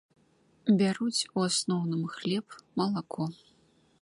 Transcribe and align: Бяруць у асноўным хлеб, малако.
Бяруць 0.79 1.27
у 1.27 1.37
асноўным 1.49 2.03
хлеб, 2.15 2.47
малако. 2.83 3.23